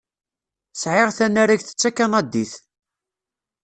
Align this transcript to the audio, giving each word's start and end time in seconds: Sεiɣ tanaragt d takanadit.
Sεiɣ 0.81 1.09
tanaragt 1.17 1.69
d 1.71 1.77
takanadit. 1.81 2.53